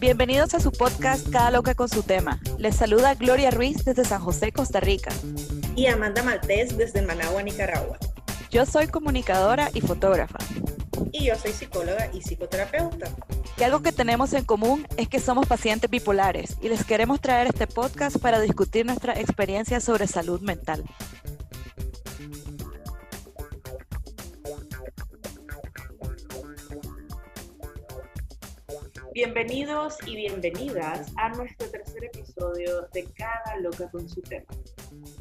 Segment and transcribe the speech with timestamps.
[0.00, 2.38] Bienvenidos a su podcast Cada Loca con su tema.
[2.58, 5.10] Les saluda Gloria Ruiz desde San José, Costa Rica.
[5.76, 7.98] Y Amanda Maltés desde Managua, Nicaragua.
[8.50, 10.38] Yo soy comunicadora y fotógrafa.
[11.12, 13.06] Y yo soy psicóloga y psicoterapeuta.
[13.56, 17.46] Y algo que tenemos en común es que somos pacientes bipolares y les queremos traer
[17.46, 20.84] este podcast para discutir nuestra experiencia sobre salud mental.
[29.14, 34.46] Bienvenidos y bienvenidas a nuestro tercer episodio de Cada Loca con su tema.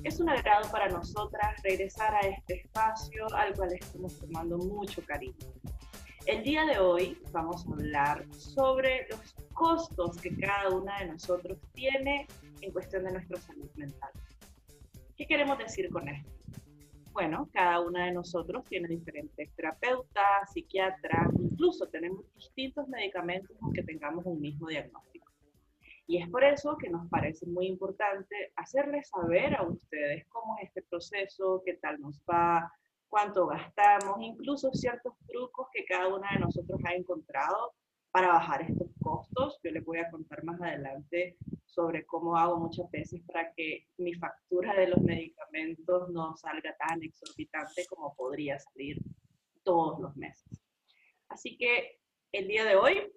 [0.04, 5.36] Es un agrado para nosotras regresar a este espacio al cual estamos tomando mucho cariño.
[6.26, 11.58] El día de hoy vamos a hablar sobre los costos que cada una de nosotros
[11.74, 12.28] tiene
[12.62, 14.10] en cuestión de nuestra salud mental.
[15.18, 16.32] ¿Qué queremos decir con esto?
[17.12, 24.26] Bueno, cada una de nosotros tiene diferentes terapeutas, psiquiatras, incluso tenemos distintos medicamentos aunque tengamos
[24.26, 25.30] un mismo diagnóstico.
[26.08, 30.70] Y es por eso que nos parece muy importante hacerles saber a ustedes cómo es
[30.70, 32.72] este proceso, qué tal nos va,
[33.14, 37.76] cuánto gastamos, incluso ciertos trucos que cada una de nosotros ha encontrado
[38.10, 39.60] para bajar estos costos.
[39.64, 44.16] Yo les voy a contar más adelante sobre cómo hago muchas veces para que mi
[44.16, 48.98] factura de los medicamentos no salga tan exorbitante como podría salir
[49.62, 50.60] todos los meses.
[51.30, 52.00] Así que
[52.32, 53.14] el día de hoy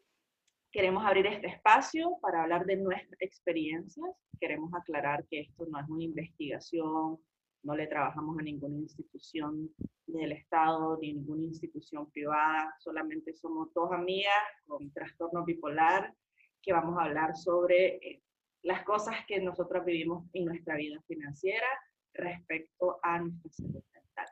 [0.73, 4.11] queremos abrir este espacio para hablar de nuestras experiencias.
[4.39, 7.19] Queremos aclarar que esto no es una investigación,
[7.67, 9.69] no le trabajamos a ninguna institución
[10.07, 14.33] del Estado ni ninguna institución privada, solamente somos dos amigas
[14.67, 16.15] con trastorno bipolar
[16.63, 18.23] que vamos a hablar sobre eh,
[18.63, 21.67] las cosas que nosotros vivimos en nuestra vida financiera
[22.15, 24.27] respecto a nuestra salud mental.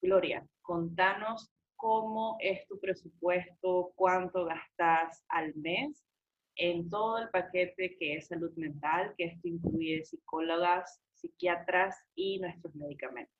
[0.00, 6.04] Gloria, contanos cómo es tu presupuesto, cuánto gastas al mes
[6.56, 12.74] en todo el paquete que es salud mental, que esto incluye psicólogas, psiquiatras y nuestros
[12.74, 13.34] medicamentos.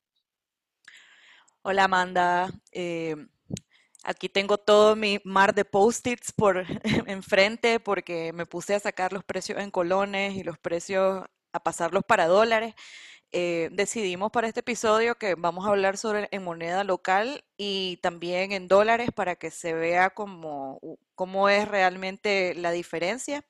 [1.61, 3.15] Hola Amanda, eh,
[4.03, 6.65] aquí tengo todo mi mar de post-its por
[7.07, 12.05] enfrente porque me puse a sacar los precios en colones y los precios a pasarlos
[12.05, 12.75] para dólares.
[13.33, 18.53] Eh, decidimos para este episodio que vamos a hablar sobre en moneda local y también
[18.53, 20.81] en dólares para que se vea cómo,
[21.15, 23.45] cómo es realmente la diferencia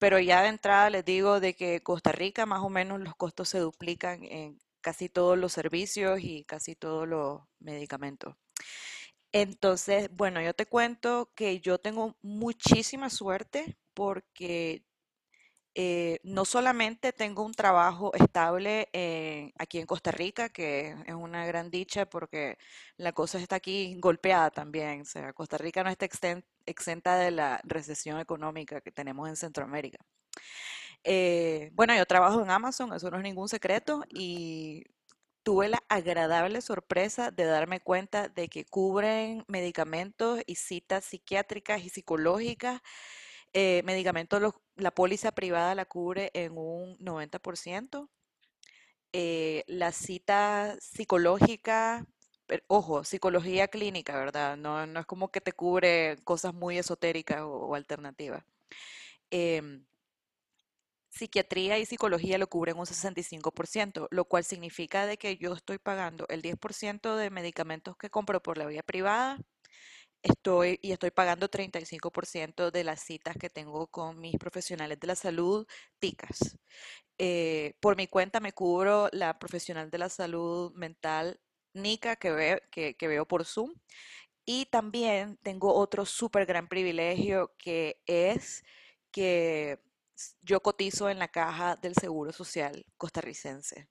[0.00, 3.50] pero ya de entrada les digo de que Costa Rica más o menos los costos
[3.50, 8.34] se duplican en casi todos los servicios y casi todos los medicamentos.
[9.32, 14.84] Entonces, bueno, yo te cuento que yo tengo muchísima suerte porque
[15.82, 18.90] eh, no solamente tengo un trabajo estable
[19.58, 22.58] aquí en Costa Rica, que es una gran dicha porque
[22.98, 25.00] la cosa está aquí golpeada también.
[25.00, 26.06] O sea, Costa Rica no está
[26.66, 30.04] exenta de la recesión económica que tenemos en Centroamérica.
[31.02, 34.84] Eh, bueno, yo trabajo en Amazon, eso no es ningún secreto, y
[35.42, 41.88] tuve la agradable sorpresa de darme cuenta de que cubren medicamentos y citas psiquiátricas y
[41.88, 42.82] psicológicas.
[43.52, 44.40] Eh, medicamentos,
[44.76, 48.08] la póliza privada la cubre en un 90%.
[49.12, 52.06] Eh, la cita psicológica
[52.66, 54.56] ojo, psicología clínica, ¿verdad?
[54.56, 58.44] No, no, es como que te cubre cosas muy esotéricas o, alternativas.
[59.30, 59.84] Em,
[61.08, 66.26] psiquiatría y psicología lo cubren un 65%, lo cual significa de que yo estoy pagando
[66.28, 69.38] el 10% de medicamentos que compro por la vía privada
[70.22, 75.16] estoy y estoy pagando 35% de las citas que tengo con mis profesionales de la
[75.16, 75.66] salud,
[75.98, 76.58] TICAS.
[77.18, 81.40] Eh, por mi cuenta me cubro la profesional de la salud mental
[81.74, 83.74] Nica que, que, veo por Zoom.
[84.44, 88.64] Y también tengo otro súper gran privilegio que es
[89.12, 89.80] que
[90.42, 93.88] yo cotizo en la caja del Seguro Social costarricense.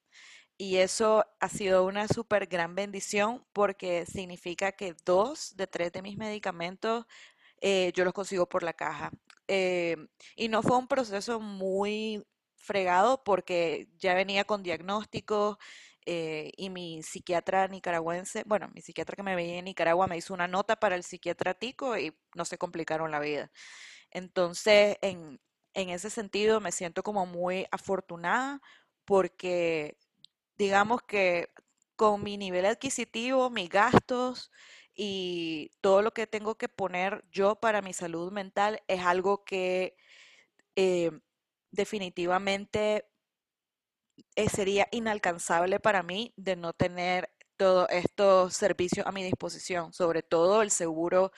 [0.60, 6.02] Y eso ha sido una súper gran bendición porque significa que dos de tres de
[6.02, 7.06] mis medicamentos
[7.62, 9.12] eh, yo los consigo por la caja.
[9.50, 9.98] Eh,
[10.38, 12.26] y no fue un proceso muy
[12.56, 15.58] fregado porque ya venía con diagnósticos
[16.08, 20.34] eh, y mi psiquiatra nicaragüense, bueno, mi psiquiatra que me veía en Nicaragua me hizo
[20.34, 23.52] una nota para el psiquiatra tico y no se complicaron la vida.
[24.12, 25.40] Entonces, en,
[25.74, 28.62] en ese sentido, me siento como muy afortunada
[29.06, 29.98] porque,
[30.60, 31.50] digamos que
[31.96, 34.52] con mi nivel adquisitivo, mis gastos
[34.94, 39.96] y todo lo que tengo que poner yo para mi salud mental es algo que
[40.76, 41.12] eh,
[41.72, 43.10] definitivamente
[44.36, 50.24] eh, sería inalcanzable para mí de no tener todos estos servicios a mi disposición, sobre
[50.24, 51.32] todo el seguro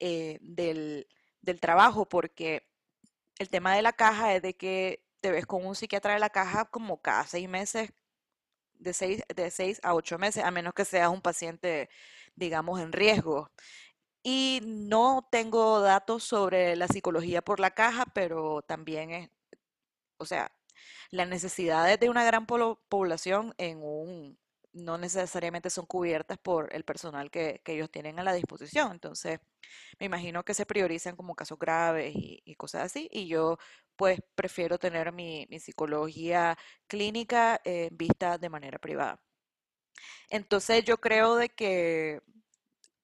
[0.00, 1.06] eh, del,
[1.42, 2.66] del trabajo, porque
[3.38, 6.30] el tema de la caja es de que te ves con un psiquiatra de la
[6.30, 7.92] caja como cada seis meses,
[8.82, 11.88] de seis, de seis a ocho meses, a menos que seas un paciente,
[12.36, 13.50] digamos, en riesgo.
[14.22, 19.30] Y no tengo datos sobre la psicología por la caja, pero también es,
[20.18, 20.52] o sea,
[21.10, 24.38] las necesidades de una gran población en un,
[24.72, 28.92] no necesariamente son cubiertas por el personal que, que ellos tienen a la disposición.
[28.92, 29.40] Entonces,
[29.98, 33.08] me imagino que se priorizan como casos graves y, cosas así.
[33.12, 33.58] Y yo,
[34.02, 36.58] pues, prefiero tener mi, psicología
[36.88, 39.22] clínica eh, vista de manera privada.
[40.28, 42.20] Entonces, yo creo de que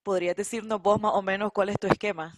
[0.03, 2.33] podrías decirnos vos más o menos cuál es tu esquema.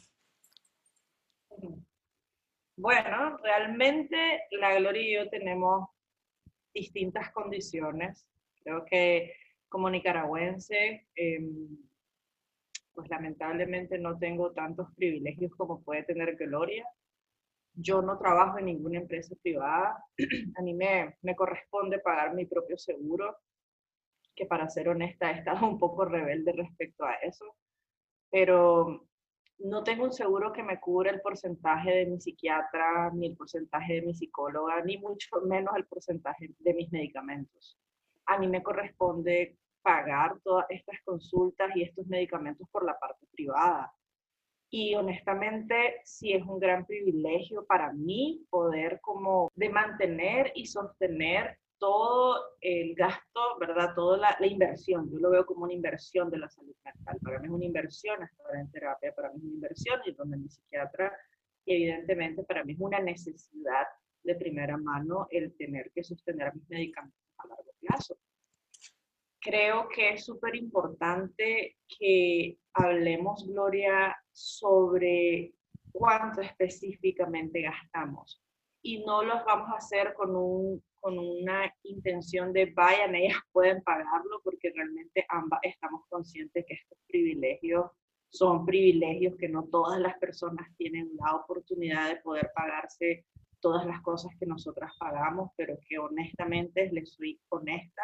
[2.77, 5.89] Bueno, realmente la Gloria y yo tenemos
[6.75, 8.27] distintas condiciones.
[8.63, 9.37] Creo que
[9.71, 11.79] como nicaragüense, em,
[12.93, 16.85] pues lamentablemente no tengo tantos privilegios como puede tener Gloria.
[17.75, 20.05] Yo no trabajo en ninguna empresa privada.
[20.59, 23.37] A mí me, corresponde pagar mi propio seguro,
[24.35, 27.57] que para ser honesta he estado un poco rebelde respecto a eso.
[28.31, 29.07] Pero
[29.59, 33.95] no tengo un seguro que me cubra el porcentaje de mi psiquiatra, ni el porcentaje
[33.95, 37.79] de mi psicóloga, ni mucho menos el porcentaje de mis medicamentos.
[38.27, 43.93] A mí me corresponde pagar todas estas consultas y estos medicamentos por la parte privada.
[44.71, 51.59] Y honestamente, sí es un gran privilegio para mí poder como de mantener y sostener
[51.81, 53.95] todo el gasto, ¿verdad?
[53.97, 55.11] Toda la, inversión.
[55.11, 57.19] Yo lo veo como una inversión de la salud mental.
[57.21, 60.37] Para mí es una inversión estar en terapia, para mí es una inversión y donde
[60.37, 61.13] mi psiquiatra,
[61.67, 63.87] evidentemente para mí es una necesidad
[64.23, 68.17] de primera mano el tener que sostener mis medicamentos a largo plazo.
[69.41, 75.55] Creo que es súper importante que hablemos, Gloria, sobre
[75.93, 78.43] cuánto específicamente gastamos.
[78.83, 83.83] Y no los vamos a hacer con un con una intención de vayan, ellas pueden
[83.83, 87.91] pagarlo, porque realmente ambas estamos conscientes que estos privilegios
[88.33, 93.25] son privilegios que no todas las personas tienen la oportunidad de poder pagarse
[93.59, 98.03] todas las cosas que nosotras pagamos, pero que honestamente les soy honesta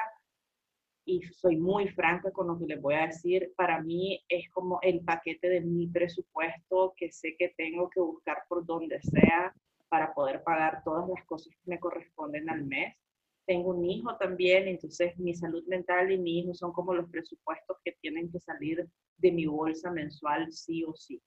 [1.07, 3.53] y soy muy franca con lo que les voy a decir.
[3.57, 8.43] Para mí es como el paquete de mi presupuesto que sé que tengo que buscar
[8.49, 9.55] por donde sea
[9.89, 12.97] para poder pagar todas las cosas que me corresponden al mes.
[13.47, 17.77] Tengo un hijo también, entonces mi salud mental y mi hijo son como los presupuestos
[17.85, 18.85] que tienen que salir
[19.19, 21.23] de mi bolsa mensual sí o sí.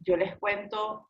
[0.00, 1.08] Yo les cuento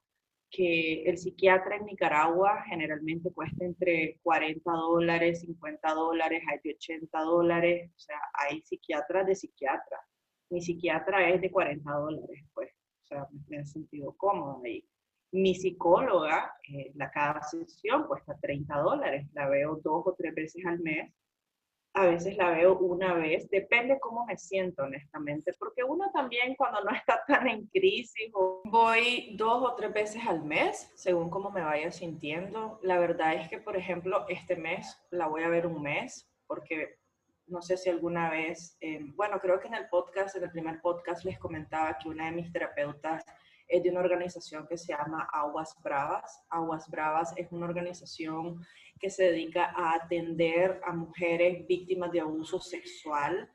[0.51, 7.19] que el psiquiatra en Nicaragua generalmente cuesta entre 40 dólares, 50 dólares, hay de 80
[7.21, 9.99] dólares, o sea, hay psiquiatras de psiquiatra.
[10.51, 12.71] Mi psiquiatra es de 40 dólares, pues,
[13.05, 14.87] o sea, me he sentido cómodo ahí.
[15.33, 20.65] Mi psicóloga, eh, la cada sesión cuesta 30 dólares, la veo dos o tres veces
[20.65, 21.13] al mes,
[21.97, 26.85] a veces la veo una vez, depende cómo me siento honestamente, porque uno también cuando
[26.85, 28.31] no está tan en crisis,
[28.65, 32.79] voy dos o tres veces al mes, según cómo me vaya sintiendo.
[32.83, 36.99] La verdad es que, por ejemplo, este mes la voy a ver un mes, porque
[37.47, 40.83] no sé si alguna vez, eh, bueno, creo que en el podcast, en el primer
[40.83, 43.25] podcast les comentaba que una de mis terapeutas
[43.69, 46.45] es de una organización que se llama Aguas Bravas.
[46.51, 48.65] Aguas Bravas es una organización
[48.99, 53.51] que se dedica a atender a mujeres víctimas de abuso sexual.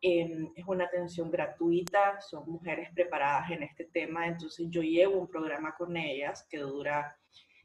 [0.00, 5.26] Em, es una atención gratuita, son mujeres preparadas en este tema, entonces yo llevo un
[5.26, 7.18] programa con ellas que dura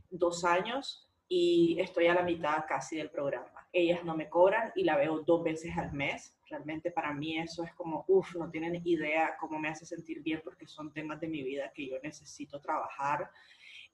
[0.10, 3.67] dos años y estoy a la mitad casi del programa.
[3.71, 6.38] Ellas no me cobran y la veo dos veces al mes.
[6.51, 10.41] Realmente para mí eso es como, uff, no tienen idea cómo me hace sentir bien
[10.43, 13.31] porque son temas de mi vida que yo necesito trabajar.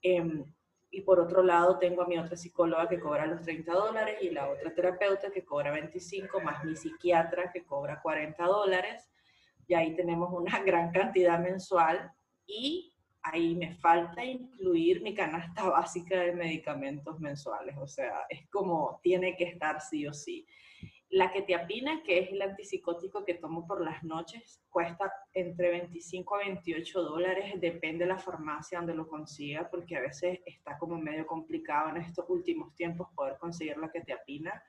[0.02, 0.44] Em,
[0.90, 4.30] y por otro lado tengo a mi otra psicóloga que cobra los 30 dólares y
[4.30, 9.08] la otra terapeuta que cobra 25, más mi psiquiatra que cobra 40 dólares.
[9.66, 12.10] Y ahí tenemos una gran cantidad mensual
[12.46, 19.00] y ahí me falta incluir mi canasta básica de medicamentos mensuales, o sea, es como
[19.02, 20.46] tiene que estar sí o sí.
[21.10, 25.70] La que te apina, que es el antipsicótico que tomo por las noches, cuesta entre
[25.70, 30.76] 25 a 28 dólares, depende de la farmacia donde lo consiga, porque a veces está
[30.76, 34.62] como medio complicado en estos últimos tiempos poder conseguir la que te apina.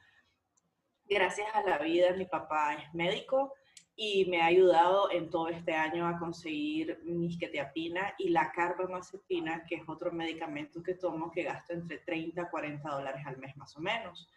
[1.06, 3.54] Gracias a la vida, mi papá es médico,
[4.02, 9.66] y me ha ayudado en todo este año a conseguir mi quetiapina y la carbamazepina,
[9.66, 13.58] que es otro medicamento que tomo que gasto entre 30 a 40 dólares al mes
[13.58, 14.30] más o menos.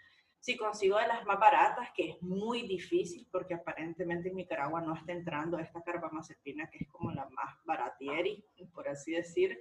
[0.43, 4.93] Si consigo de las más baratas, que es muy difícil porque aparentemente en Nicaragua no
[4.97, 8.45] está entrando esta carbamazepina, que es como la más baratieri,
[8.75, 9.61] por así decir,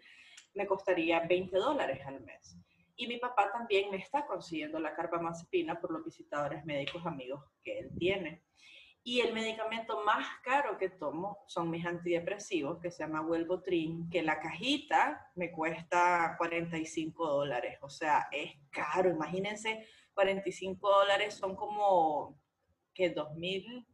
[0.56, 2.58] me costaría 20 dólares al mes.
[2.96, 7.78] Y mi papá también me está consiguiendo la carbamazepina por los visitadores médicos amigos que
[7.78, 8.42] él tiene.
[9.04, 14.24] Y el medicamento más caro que tomo son mis antidepresivos, que se llama Wellbutrin, que
[14.24, 17.78] la cajita me cuesta 45 dólares.
[17.82, 19.12] O sea, es caro.
[19.12, 19.88] Imagínense,
[20.22, 22.40] 45 dólares son como
[22.94, 23.86] que 2.000,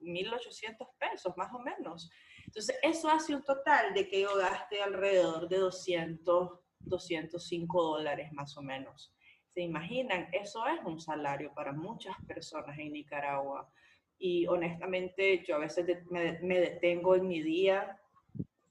[0.00, 2.10] 1.800 pesos, más o menos.
[2.46, 8.56] Entonces, eso hace un total de que yo gaste alrededor de 200, 205 dólares más
[8.56, 9.12] o menos.
[9.52, 10.28] ¿Se imaginan?
[10.32, 13.70] Eso es un salario para muchas personas en Nicaragua
[14.18, 18.00] y honestamente yo a veces me, me, detengo en mi día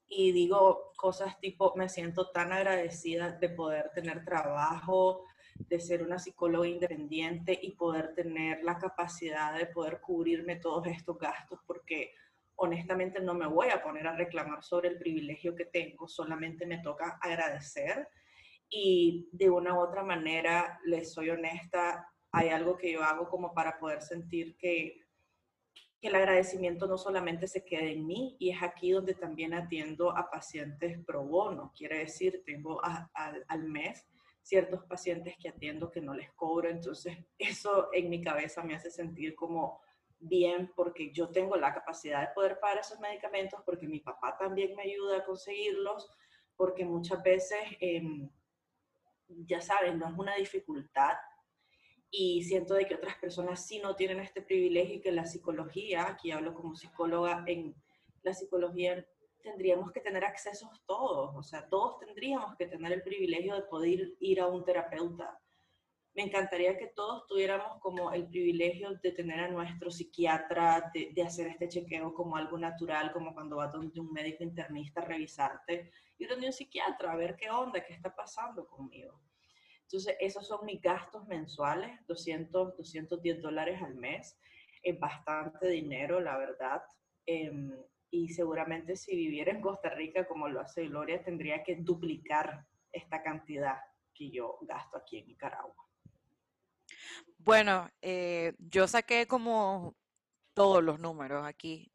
[0.08, 5.24] y digo cosas tipo, me siento tan agradecida de poder tener trabajo,
[5.58, 11.18] de ser una psicóloga independiente y poder tener la capacidad de poder cubrirme todos estos
[11.18, 12.12] gastos porque
[12.56, 16.78] honestamente no me voy a poner a reclamar sobre el privilegio que tengo, solamente me
[16.78, 18.08] toca agradecer
[18.68, 23.54] y de una u otra manera, les soy honesta, hay algo que yo hago como
[23.54, 25.06] para poder sentir que
[26.00, 30.16] que el agradecimiento no solamente se quede en mí y es aquí donde también atiendo
[30.16, 31.72] a pacientes pro bono.
[31.76, 34.06] Quiere decir, tengo al mes
[34.46, 36.68] ciertos pacientes que atiendo que no les cobro.
[36.68, 39.80] Entonces, eso en mi cabeza me hace sentir como
[40.20, 44.76] bien porque yo tengo la capacidad de poder pagar esos medicamentos, porque mi papá también
[44.76, 46.08] me ayuda a conseguirlos,
[46.56, 48.30] porque muchas veces, em,
[49.26, 51.16] ya saben, no es una dificultad
[52.08, 56.06] y siento de que otras personas sí no tienen este privilegio y que la psicología,
[56.06, 57.74] aquí hablo como psicóloga, en
[58.22, 59.04] la psicología
[59.46, 64.14] tendríamos que tener accesos todos, o sea, todos tendríamos que tener el privilegio de poder
[64.18, 65.40] ir a un terapeuta.
[66.14, 71.22] Me encantaría que todos tuviéramos como el privilegio de tener a nuestro psiquiatra, de, de
[71.22, 75.92] hacer este chequeo como algo natural, como cuando vas donde un médico internista a revisarte,
[76.18, 79.20] y donde un psiquiatra a ver qué onda, qué está pasando conmigo.
[79.82, 84.36] Entonces, esos son mis gastos mensuales, 200, 210 dólares al mes.
[84.82, 86.82] Es bastante dinero, la verdad.
[87.24, 87.70] Em,
[88.16, 93.22] y seguramente si viviera en Costa Rica como lo hace Gloria, tendría que duplicar esta
[93.22, 93.76] cantidad
[94.14, 95.86] que yo gasto aquí en Nicaragua.
[97.38, 99.94] Bueno, eh, yo saqué como
[100.54, 101.92] todos los números aquí.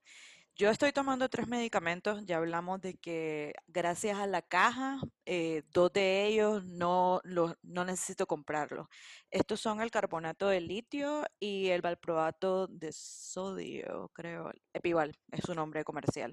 [0.61, 5.91] Yo estoy tomando tres medicamentos, ya hablamos de que gracias a la caja, eh, dos
[5.91, 8.87] de ellos no, no necesito comprarlos.
[9.31, 14.51] Estos son el carbonato de litio y el valproato de sodio, creo.
[14.71, 16.29] Epival es su nombre comercial.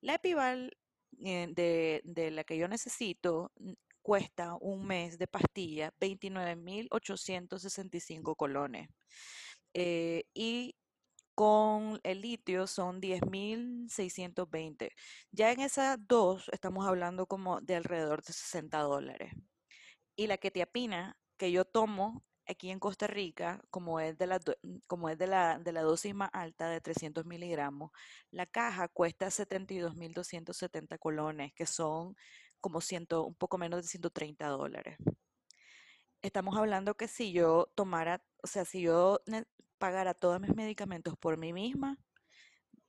[0.00, 0.74] La Epival
[1.22, 3.52] eh, de, de la que yo necesito
[4.00, 8.88] cuesta un mes de pastilla 29.865 colones.
[9.74, 10.76] Eh, y
[11.36, 14.90] con el litio son 10.620.
[15.32, 19.34] Ya en esas dos estamos hablando como de alrededor de 60 dólares.
[20.16, 24.40] Y la ketiapina que yo tomo aquí en Costa Rica, como es de la,
[24.86, 27.90] como es de la, de la dosis más alta de 300 miligramos,
[28.30, 32.16] la caja cuesta 72.270 colones, que son
[32.62, 34.96] como ciento, un poco menos de 130 dólares.
[36.22, 39.20] Estamos hablando que si yo tomara, o sea, si yo
[39.76, 41.98] pagara todos mis medicamentos por mí misma,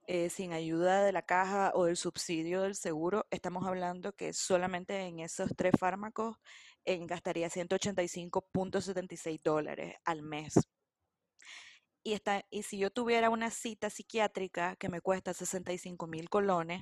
[0.07, 5.01] eh, sin ayuda de la caja o del subsidio del seguro, estamos hablando que solamente
[5.01, 6.37] en esos tres fármacos
[6.85, 10.53] eh, gastaría 185.76 dólares al mes.
[12.03, 16.81] Y, está, y si yo tuviera una cita psiquiátrica que me cuesta 65 mil colones,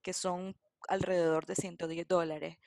[0.00, 0.56] que son
[0.88, 2.58] alrededor de 110 dólares,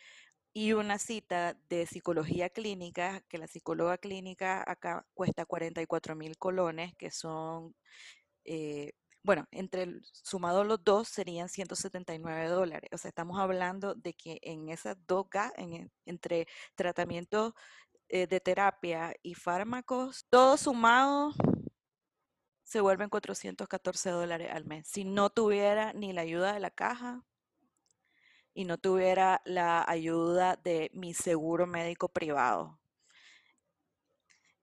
[0.57, 6.95] y una cita de psicología clínica, que la psicóloga clínica acá cuesta 44 mil colones,
[6.95, 7.75] que son,
[8.45, 12.89] eh, bueno, entre sumados los dos serían 179 dólares.
[12.93, 15.25] O sea, estamos hablando de que en esas dos,
[15.57, 17.53] en, entre tratamientos
[18.07, 21.35] eh, de terapia y fármacos, todos sumados
[22.63, 24.88] se vuelven 414 dólares al mes.
[24.88, 27.25] Si no tuviera ni la ayuda de la caja,
[28.55, 32.79] y no tuviera la ayuda de mi seguro médico privado.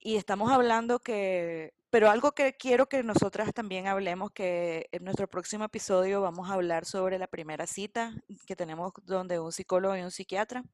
[0.00, 5.28] Y estamos hablando que, pero algo que quiero que nosotras también hablemos, que en nuestro
[5.28, 8.14] próximo episodio vamos a hablar sobre la primera cita
[8.46, 10.64] que tenemos donde un psicólogo y un psiquiatra.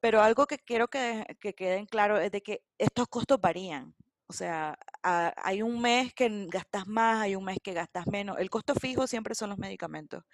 [0.00, 3.94] Pero algo que quiero que, que queden claro es de que estos costos varían.
[4.26, 8.38] O sea, hay un mes que gastas más, hay un mes que gastas menos.
[8.38, 10.24] El costo fijo siempre son los medicamentos,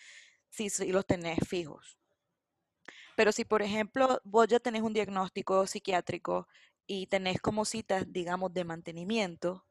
[0.50, 1.98] si, si los tenés fijos.
[3.16, 6.48] Pero si, por ejemplo, vos ya tenés un diagnóstico psiquiátrico
[6.86, 9.64] y tenés como citas, digamos, de mantenimiento,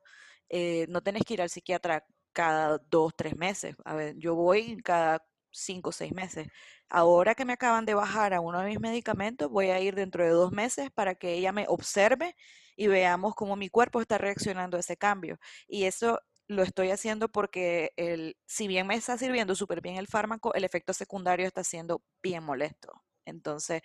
[0.50, 3.76] eh, no tenés que ir al psiquiatra cada dos, tres meses.
[3.86, 6.48] A ver, yo voy cada cinco o seis meses.
[6.90, 10.24] Ahora que me acaban de bajar a uno de mis medicamentos, voy a ir dentro
[10.24, 12.36] de dos meses para que ella me observe
[12.76, 15.40] y veamos cómo mi cuerpo está reaccionando a ese cambio.
[15.68, 20.08] Y eso lo estoy haciendo porque el, si bien me está sirviendo súper bien el
[20.08, 23.05] fármaco, el efecto secundario está siendo bien molesto.
[23.26, 23.82] Entonces,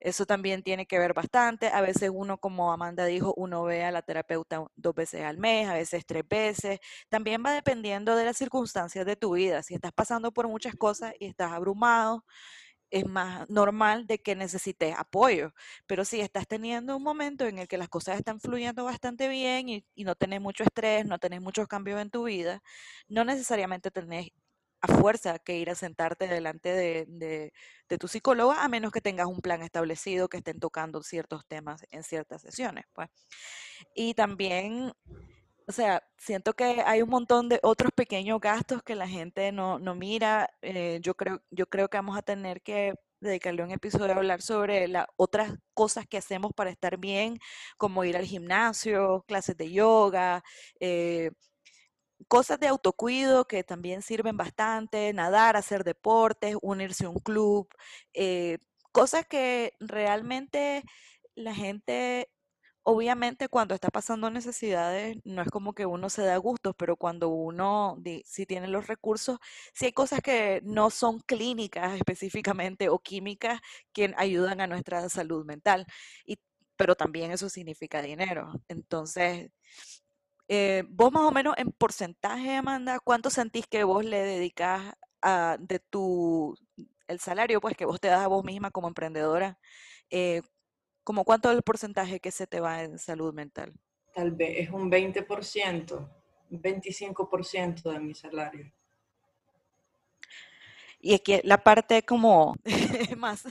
[0.00, 1.68] eso también tiene que ver bastante.
[1.68, 5.68] A veces uno, como Amanda dijo, uno ve a la terapeuta dos veces al mes,
[5.68, 6.80] a veces tres veces.
[7.10, 9.62] También va dependiendo de las circunstancias de tu vida.
[9.62, 12.24] Si estás pasando por muchas cosas y estás abrumado,
[12.90, 15.52] es más normal de que necesites apoyo.
[15.86, 19.68] Pero si estás teniendo un momento en el que las cosas están fluyendo bastante bien
[19.68, 22.62] y, no tenés mucho estrés, no tenés muchos cambios en tu vida,
[23.08, 24.30] no necesariamente tenés
[24.80, 27.52] a fuerza que ir a sentarte delante de,
[27.98, 32.02] tu psicóloga, a menos que tengas un plan establecido que estén tocando ciertos temas en
[32.02, 32.84] ciertas sesiones.
[32.92, 33.08] Pues.
[33.94, 34.92] Y también,
[35.66, 39.78] o sea, siento que hay un montón de otros pequeños gastos que la gente no,
[39.94, 40.50] mira.
[40.62, 44.40] Eh, yo, creo, yo creo que vamos a tener que dedicarle un episodio a hablar
[44.42, 47.38] sobre las otras cosas que hacemos para estar bien,
[47.76, 50.42] como ir al gimnasio, clases de yoga,
[50.80, 51.30] eh,
[52.30, 57.68] cosas de autocuido que también sirven bastante, nadar, hacer deportes, unirse a un club,
[58.14, 58.58] eh,
[58.92, 60.84] cosas que realmente
[61.34, 62.30] la gente,
[62.84, 67.30] obviamente cuando está pasando necesidades, no es como que uno se da gustos, pero cuando
[67.30, 69.38] uno si tiene los recursos,
[69.74, 73.60] si hay cosas que no son clínicas específicamente o químicas
[73.92, 75.86] que ayudan a nuestra salud mental.
[76.76, 78.52] Pero también eso significa dinero.
[78.68, 79.50] Entonces,
[80.52, 85.56] eh, vos más o menos en porcentaje, Amanda, ¿cuánto sentís que vos le dedicas a,
[85.60, 86.56] de tu,
[87.06, 89.60] el salario pues que vos te das a vos misma como emprendedora?
[90.10, 90.42] Eh,
[91.04, 93.72] ¿Como cuánto es el porcentaje que se te va en salud mental?
[94.12, 96.10] Tal vez es un 20%,
[96.50, 98.72] un 25% de mi salario.
[100.98, 102.56] Y es que la parte como
[103.16, 103.44] más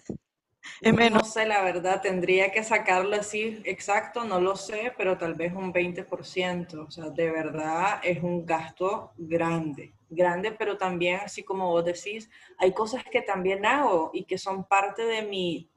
[1.12, 5.54] no sé, la verdad, tendría que sacarlo así exacto, no lo sé, pero tal vez
[5.54, 6.88] un 20%.
[6.88, 12.30] O sea, de verdad es un gasto grande, grande, pero también, así como vos decís,
[12.58, 15.70] hay cosas que también hago y que son parte de mi,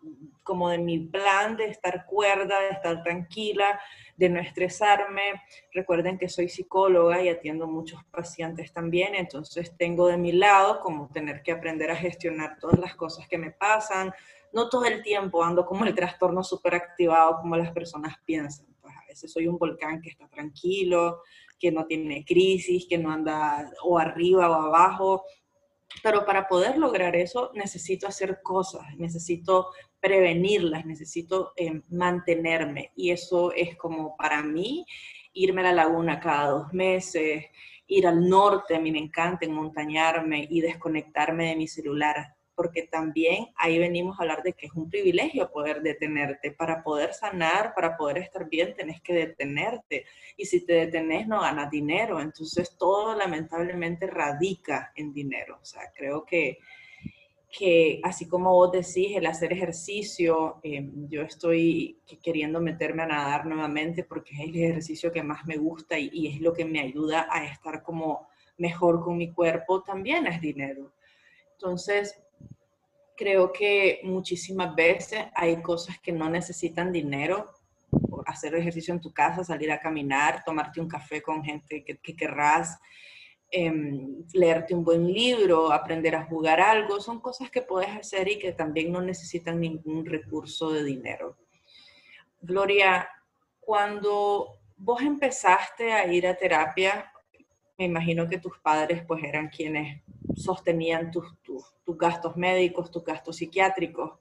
[0.43, 3.81] como de mi plan de estar cuerda, de estar tranquila,
[4.17, 5.43] de no estresarme.
[5.73, 11.09] Recuerden que soy psicóloga y atiendo muchos pacientes también, entonces tengo de mi lado como
[11.09, 14.13] tener que aprender a gestionar todas las cosas que me pasan
[14.53, 18.67] no todo el tiempo ando como el trastorno súper activado como las personas piensan.
[18.81, 21.23] Pues a veces soy un volcán que está tranquilo,
[21.59, 25.25] que no tiene crisis, que no anda o arriba o abajo.
[26.03, 29.69] Pero para poder lograr eso necesito hacer cosas, necesito
[30.01, 32.93] prevenirlas, necesito eh, mantenerme.
[32.97, 34.85] Y eso es como para mí
[35.35, 37.45] irme a la laguna cada dos meses,
[37.87, 43.49] ir al norte, a mí me encanta montañarme y desconectarme de mi celular porque también
[43.57, 46.51] ahí venimos a hablar de que es un privilegio poder detenerte.
[46.53, 50.05] Para poder sanar, para poder estar bien, tenés que detenerte.
[50.37, 52.21] Y si te detenés, no ganas dinero.
[52.21, 55.59] Entonces, todo lamentablemente radica en dinero.
[55.61, 56.59] O sea, creo que,
[57.51, 63.47] que así como vos decís, el hacer ejercicio, eh, yo estoy queriendo meterme a nadar
[63.47, 66.81] nuevamente porque es el ejercicio que más me gusta y, y es lo que me
[66.81, 70.93] ayuda a estar como mejor con mi cuerpo, también es dinero.
[71.53, 72.21] Entonces,
[73.23, 77.49] creo que muchísimas veces hay cosas que no necesitan dinero,
[78.27, 82.81] hacer ejercicio en tu casa, salir a caminar, tomarte un café con gente que, querrás,
[83.49, 88.41] em, leerte un buen libro, aprender a jugar algo, son cosas que puedes hacer y
[88.41, 91.37] que también no necesitan ningún recurso de dinero.
[92.41, 93.09] Gloria,
[93.61, 97.13] cuando vos empezaste a ir a terapia,
[97.79, 100.03] me imagino que tus padres pues eran quienes
[100.35, 104.19] sostenían tus, tus, gastos médicos, tus gastos psiquiátricos,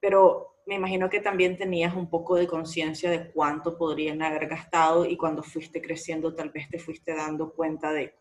[0.00, 5.06] pero me imagino que también tenías un poco de conciencia de cuánto podrían haber gastado
[5.06, 8.14] y cuando fuiste creciendo tal vez te fuiste dando cuenta de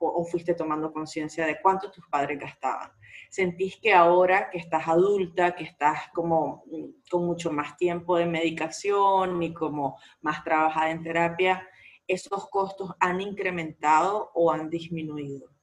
[0.00, 2.90] o fuiste tomando conciencia de cuánto tus padres gastaban.
[3.30, 6.64] ¿Sentís que ahora que estás adulta, que estás como
[7.10, 11.66] con mucho más tiempo de medicación y como más trabajada en terapia,
[12.06, 15.53] esos costos han incrementado o han disminuido?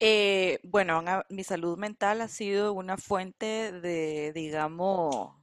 [0.00, 5.34] Eh, bueno, mi salud mental ha sido una fuente de, digamos,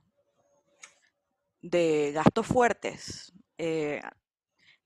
[1.61, 4.01] de gastos fuertes, eh,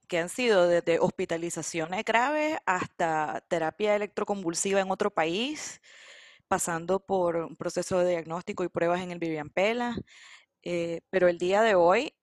[0.07, 5.81] que han sido desde hospitalizaciones graves hasta terapia electroconvulsiva en otro país,
[6.47, 9.95] pasando por un proceso de diagnóstico y pruebas en el Vivian Pela.
[10.63, 12.15] Eh, pero el día de hoy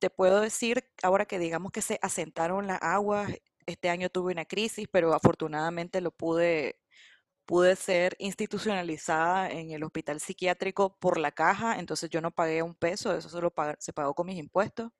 [0.00, 3.32] te puedo decir, ahora que digamos que se asentaron las aguas,
[3.68, 6.80] este año tuve una crisis, pero afortunadamente lo pude,
[7.46, 12.74] pude ser institucionalizada en el hospital psiquiátrico por la caja, entonces yo no pagué un
[12.74, 14.90] peso, eso solo se pagó con mis impuestos.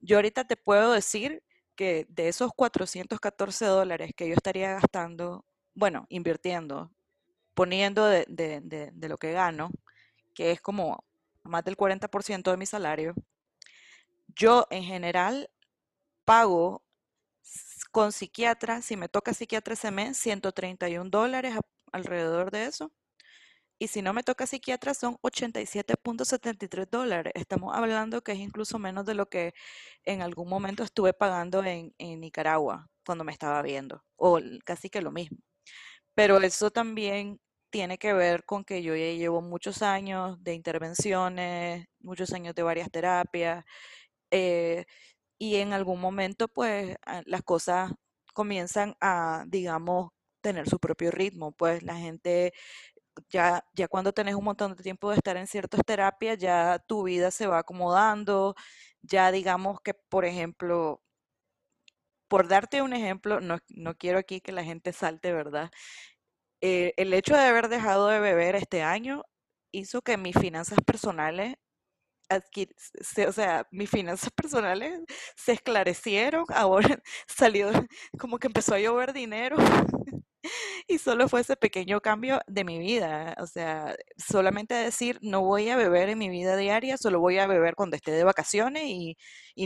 [0.00, 1.42] Yo ahorita te puedo decir
[1.74, 6.92] que de esos 414 dólares que yo estaría gastando, bueno, invirtiendo,
[7.54, 9.70] poniendo de, de lo que gano,
[10.34, 11.04] que es como
[11.42, 13.14] más del 40% de mi salario,
[14.28, 15.50] yo en general
[16.24, 16.82] pago
[17.92, 21.54] con psiquiatra, si me toca psiquiatra ese mes, 131 dólares
[21.92, 22.92] alrededor de eso.
[23.78, 27.32] Y si no me toca psiquiatra son 87.73 dólares.
[27.36, 29.54] Estamos hablando que es incluso menos de lo que
[30.04, 35.12] en algún momento estuve pagando en, Nicaragua cuando me estaba viendo, o casi que lo
[35.12, 35.38] mismo.
[36.14, 42.32] Pero eso también tiene que ver con que yo llevo muchos años de intervenciones, muchos
[42.32, 43.64] años de varias terapias,
[44.30, 44.86] eh,
[45.42, 47.90] y en algún momento pues las cosas
[48.32, 52.52] comienzan a, digamos, tener su propio ritmo, pues la gente
[53.28, 57.02] ya, ya cuando tenés un montón de tiempo de estar en ciertas terapias, ya tu
[57.02, 58.54] vida se va acomodando,
[59.02, 61.02] ya digamos que, por ejemplo,
[62.28, 65.72] por darte un ejemplo, no, no quiero aquí que la gente salte, ¿verdad?
[66.60, 69.24] Eh, el hecho de haber dejado de beber este año
[69.72, 71.56] hizo que mis finanzas personales
[72.38, 75.00] o sea, mis finanzas personales
[75.36, 77.70] se esclarecieron, ahora salió
[78.18, 79.56] como que empezó a llover dinero
[80.88, 85.68] y solo fue ese pequeño cambio de mi vida, o sea, solamente decir no voy
[85.68, 89.16] a beber en mi vida diaria, solo voy a beber cuando esté de vacaciones y,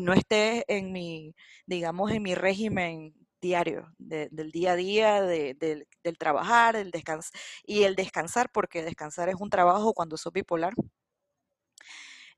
[0.03, 1.35] no esté en mi,
[1.67, 5.87] digamos, en mi régimen diario, del día a día, del
[6.19, 7.33] trabajar, el descansar,
[7.65, 10.75] y el descansar, porque descansar es un trabajo cuando soy bipolar.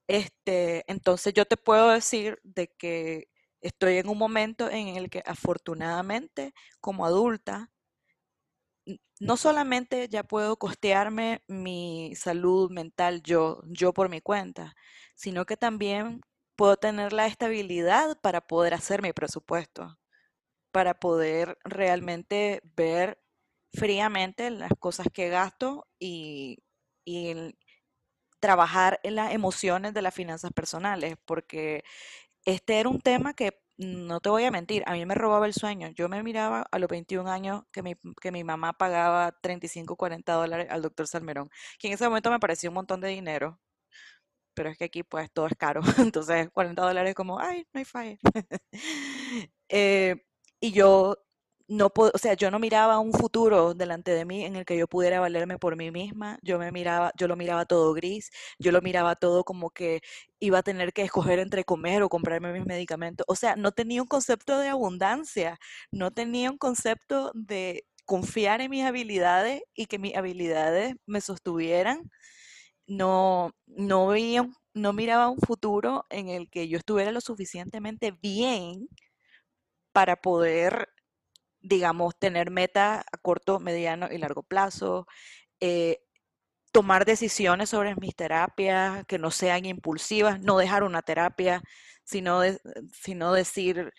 [0.09, 3.29] Este, entonces yo te puedo decir de que
[3.61, 7.71] estoy en un momento en el que afortunadamente como adulta
[9.21, 14.75] no solamente ya puedo costearme mi salud mental yo, yo por mi cuenta,
[15.15, 16.21] sino que también
[16.57, 19.99] puedo tener la estabilidad para poder hacer mi presupuesto,
[20.73, 23.21] para poder realmente ver
[23.75, 26.59] fríamente las cosas que gasto y,
[27.05, 27.35] y,
[28.41, 31.85] trabajar en las emociones de las finanzas personales, porque
[32.45, 35.55] este era un tema que, no te voy a mentir, a mí me robaba el
[35.55, 35.89] sueño.
[35.91, 40.33] Yo me miraba a los 21 años que mi, que mi mamá pagaba 35, 40
[40.33, 43.61] dólares al doctor Salmerón, que en ese momento me parecía un montón de dinero,
[44.55, 47.85] pero es que aquí pues todo es caro, entonces 40 dólares como, ay, no hay
[47.85, 48.19] falla.
[49.71, 50.17] Eh,
[50.61, 51.17] y yo
[51.69, 54.89] no o sea, yo no miraba un futuro delante de mí en el que yo
[54.89, 56.39] pudiera valerme por mí misma.
[56.43, 60.01] Yo me miraba, yo lo miraba todo gris, yo lo miraba todo como que
[60.41, 63.25] iba a tener que escoger entre comer o comprarme mis medicamentos.
[63.29, 65.59] O sea, no tenía un concepto de abundancia,
[65.93, 72.11] no tenía un concepto de confiar en mis habilidades y que mis habilidades me sostuvieran.
[72.87, 78.89] No, no veía, no miraba un futuro en el que yo estuviera lo suficientemente bien
[79.93, 80.89] para poder
[81.69, 85.07] digamos, tener metas a corto, mediano y largo plazo,
[85.61, 86.01] eh,
[86.73, 91.63] tomar decisiones sobre mis terapias que no sean impulsivas, no dejar una terapia,
[92.05, 92.41] sino,
[92.93, 93.93] sino decir,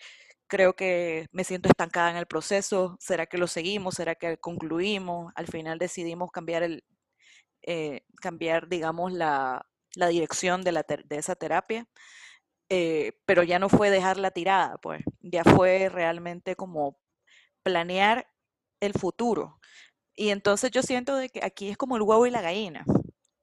[0.48, 3.94] creo que me siento estancada en el proceso, ¿será que lo seguimos?
[3.96, 5.32] ¿Será que concluimos?
[5.36, 6.84] Al final decidimos cambiar, el,
[7.62, 11.86] eh, cambiar digamos, la, la dirección de, la de esa terapia.
[12.72, 16.98] Eh, pero ya no fue dejarla tirada, pues ya fue realmente como
[17.62, 18.26] planear
[18.80, 19.60] el futuro.
[20.16, 22.84] Y entonces yo siento de que aquí es como el huevo y la gallina,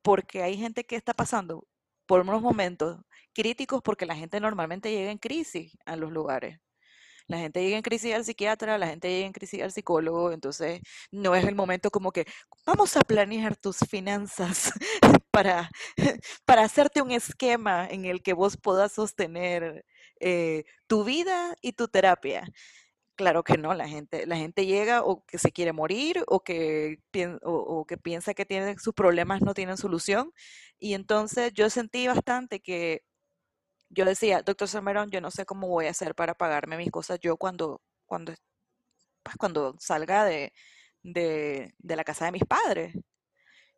[0.01, 1.67] porque hay gente que está pasando
[2.05, 2.99] por unos momentos
[3.33, 6.59] críticos porque la gente normalmente llega en crisis a los lugares.
[7.27, 10.81] La gente llega en crisis al psiquiatra, la gente llega en crisis al psicólogo, entonces
[11.11, 12.25] no es el momento como que
[12.65, 14.71] vamos a planear tus finanzas
[15.31, 15.69] para,
[16.45, 19.85] para hacerte un esquema en el que vos puedas sostener
[20.21, 22.49] eh, tu vida y tu terapia.
[23.17, 26.99] Claro que no, la gente, la gente llega o que se quiere morir o que,
[27.41, 30.31] o, que piensa que tiene, sus problemas no tienen solución.
[30.79, 33.01] Y entonces yo sentí bastante que
[33.89, 37.19] yo decía, doctor Salmerón, yo no sé cómo voy a hacer para pagarme mis cosas
[37.21, 38.33] yo cuando, cuando,
[39.23, 40.53] pues, cuando salga de,
[41.03, 42.95] de, de la casa de mis padres.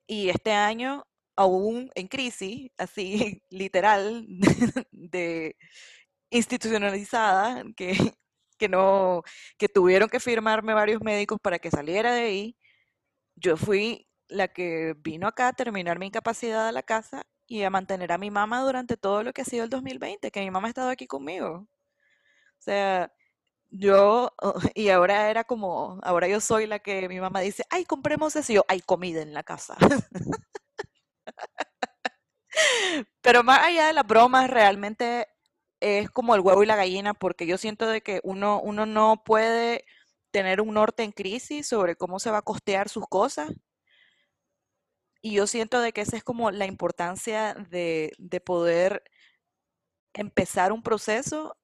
[0.08, 1.06] Y este año,
[1.38, 4.25] aún en crisis, así literal,
[4.91, 5.56] de
[6.32, 7.95] institucionalizada, que
[8.60, 9.24] que no,
[9.58, 12.58] que tuvieron que firmarme varios médicos para que saliera de ahí.
[13.36, 17.72] Yo fui la que vino acá a terminar mi incapacidad a la casa y a
[17.72, 20.67] mantener a mi mamá durante todo lo que ha sido el 2020, que mi mamá
[20.67, 21.67] ha estado aquí conmigo.
[22.60, 23.12] O sea,
[23.72, 24.34] yo,
[24.76, 28.54] y ahora era como, ahora yo soy la que mi mamá dice, ay, compremos eso,
[28.54, 29.76] y hay comida en la casa.
[33.22, 35.28] Pero más allá de las bromas, realmente
[35.79, 39.23] es como el huevo y la gallina, porque yo siento de que uno, uno no
[39.23, 39.85] puede
[40.31, 43.49] tener un norte en crisis sobre cómo se va a costear sus cosas.
[45.21, 49.03] Y yo siento de que esa es como la importancia de, de poder
[50.13, 51.57] empezar un proceso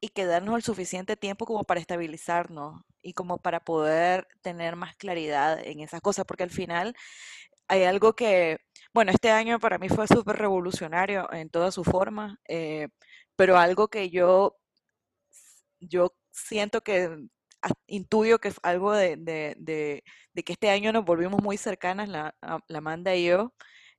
[0.00, 5.60] y quedarnos el suficiente tiempo como para estabilizarnos y como para poder tener más claridad
[5.64, 6.94] en esas cosas, porque al final
[7.68, 8.58] hay algo que,
[8.92, 12.88] bueno, este año para mí fue súper revolucionario en toda su forma, eh,
[13.36, 14.56] pero algo que yo,
[15.80, 17.10] yo siento que
[17.86, 20.02] intuyo que es algo de, de,
[20.44, 22.34] que este año nos volvimos muy cercanas, la,
[22.68, 23.54] la Amanda y yo,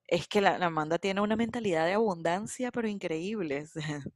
[0.08, 3.66] es que la, la, Amanda tiene una mentalidad de abundancia, pero increíble.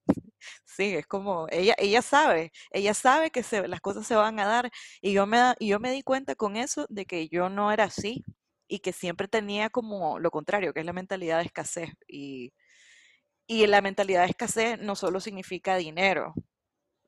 [0.66, 4.46] Sí, es como, ella, ella sabe, ella sabe que se, las cosas se van a
[4.46, 7.72] dar y yo, me, y yo me di cuenta con eso de que yo no
[7.72, 8.24] era así
[8.68, 11.90] y que siempre tenía como lo contrario, que es la mentalidad de escasez.
[12.08, 12.54] Y,
[13.48, 16.34] y la mentalidad de escasez no solo significa dinero,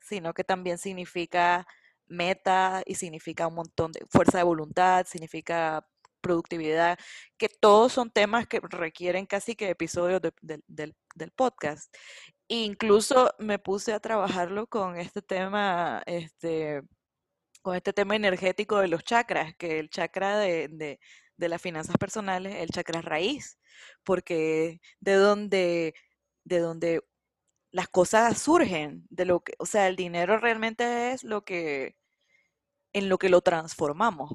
[0.01, 1.67] sino que también significa
[2.07, 5.85] meta y significa un montón de fuerza de voluntad, significa
[6.21, 6.97] productividad,
[7.37, 11.93] que todos son temas que requieren casi que episodios del, del podcast.
[12.47, 16.81] Incluso me puse a trabajarlo con este tema, este,
[17.61, 20.99] con este tema energético de los chakras, que el chakra de, de,
[21.37, 23.59] de las finanzas personales, el chakra raíz,
[24.03, 25.93] porque de donde,
[26.49, 27.01] de donde
[27.71, 31.95] las cosas surgen, de lo que, o sea, el dinero realmente es lo que,
[32.93, 34.31] en lo que lo transformamos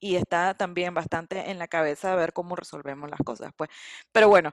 [0.00, 3.70] y está también bastante en la cabeza ver cómo resolvemos las cosas, pues.
[4.12, 4.52] Pero bueno,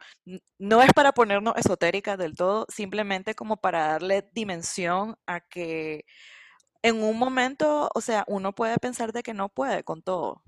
[0.60, 6.06] no es para ponernos esotéricas del todo, simplemente como para darle dimensión a que
[6.84, 10.44] en un momento, o sea, uno puede pensar de que no puede con todo.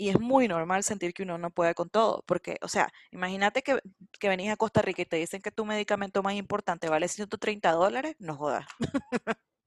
[0.00, 3.62] Y es muy normal sentir que uno no puede con todo, porque, o sea, imagínate
[3.62, 3.80] que,
[4.20, 7.72] que venís a Costa Rica y te dicen que tu medicamento más importante vale 130
[7.72, 8.66] dólares, no jodas.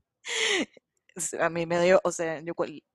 [1.39, 2.41] a mí me dio, o sea,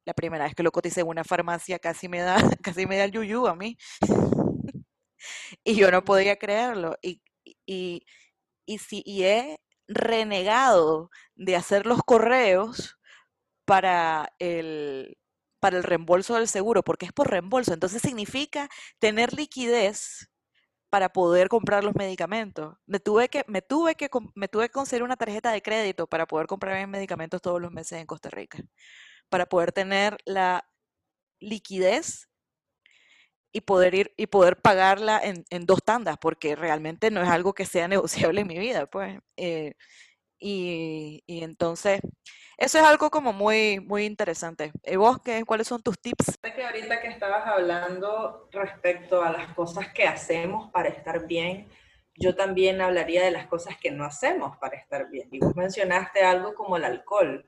[0.05, 3.05] la primera vez que lo coticé en una farmacia casi me da, casi me da
[3.05, 3.77] el yuyu a mí.
[5.65, 6.97] y yo no podía creerlo.
[7.03, 7.21] Y,
[7.67, 8.07] y,
[8.67, 12.99] y, si, y he renegado de hacer los correos
[13.67, 15.19] para el,
[15.67, 17.75] para el reembolso del seguro, porque es por reembolso.
[17.75, 18.69] Entonces significa
[19.01, 20.29] tener liquidez
[20.91, 22.77] para poder comprar los medicamentos.
[22.87, 26.25] Me tuve que, me tuve que, me tuve que conseguir una tarjeta de crédito para
[26.25, 28.61] poder comprar mis medicamentos todos los meses en Costa Rica,
[29.29, 30.65] para poder tener la
[31.41, 32.29] liquidez
[33.51, 37.55] y poder ir y poder pagarla en, en dos tandas, porque realmente no es algo
[37.55, 37.89] que sea
[38.33, 39.19] negociable en mi vida, pues.
[39.37, 39.75] Eh,
[40.39, 42.01] y, y, entonces,
[42.59, 44.73] eso es algo como muy, muy interesante.
[44.85, 46.39] ¿Y vos qué, cuáles son tus tips?
[46.43, 51.69] Que ahorita que estabas hablando respecto a las cosas que hacemos para estar bien,
[52.19, 55.29] yo también hablaría de las cosas que no hacemos para estar bien.
[55.31, 57.45] Y vos mencionaste algo como el alcohol.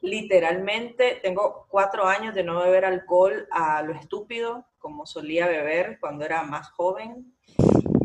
[0.00, 6.24] Literalmente tengo cuatro años de no beber alcohol a lo estúpido, como solía beber cuando
[6.24, 7.34] era más joven.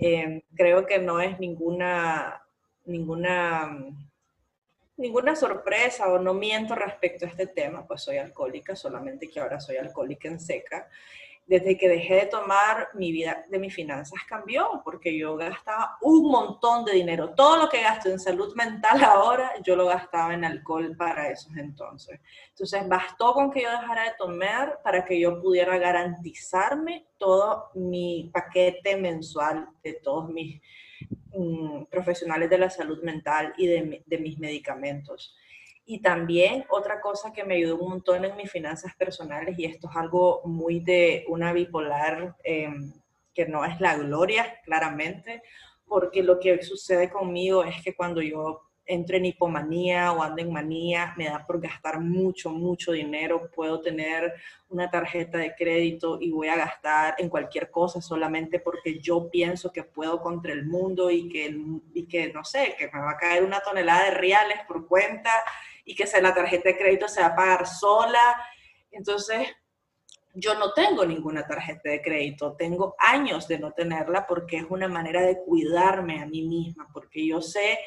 [0.02, 2.44] Eh, creo que no es ninguna,
[2.86, 3.70] ninguna
[4.98, 9.60] ninguna sorpresa o no miento respecto a este tema, pues soy alcohólica, solamente que ahora
[9.60, 10.88] soy alcohólica en seca.
[11.46, 16.32] Desde que dejé de tomar, mi vida de mis finanzas cambió, porque yo gastaba un
[16.32, 17.36] montón de dinero.
[17.36, 21.54] Todo lo que gasto en salud mental ahora, yo lo gastaba en alcohol para esos
[21.58, 22.22] entonces.
[22.50, 28.30] Entonces, bastó con que yo dejara de tomar para que yo pudiera garantizarme todo mi
[28.34, 30.62] paquete mensual de todos mis
[31.36, 35.36] Mm, profesionales de la salud mental y de, mis medicamentos.
[35.84, 39.90] Y también otra cosa que me ayudó un montón en mis finanzas personales, y esto
[39.90, 42.94] es algo muy de una bipolar em,
[43.34, 45.42] que no es la gloria, claramente,
[45.88, 50.52] porque lo que sucede conmigo es que cuando yo entro en hipomanía o ando en
[50.52, 53.50] manía, me da por gastar mucho, mucho dinero.
[53.54, 54.34] Puedo tener
[54.70, 59.72] una tarjeta de crédito y voy a gastar en cualquier cosa solamente porque yo pienso
[59.72, 61.56] que puedo contra el mundo y que,
[61.94, 65.32] y que no sé, que me va a caer una tonelada de reales por cuenta
[65.86, 68.38] y que la tarjeta de crédito se va a pagar sola.
[68.92, 69.48] Entonces,
[70.34, 74.88] yo no tengo ninguna tarjeta de crédito, tengo años de no tenerla porque es una
[74.88, 77.78] manera de cuidarme a mí misma, porque yo sé